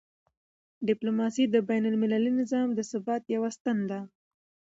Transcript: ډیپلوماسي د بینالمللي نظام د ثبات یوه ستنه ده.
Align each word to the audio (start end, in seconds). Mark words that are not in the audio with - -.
ډیپلوماسي 0.87 1.43
د 1.49 1.55
بینالمللي 1.69 2.31
نظام 2.39 2.67
د 2.73 2.79
ثبات 2.91 3.23
یوه 3.35 3.49
ستنه 3.57 3.83
ده. 3.91 3.99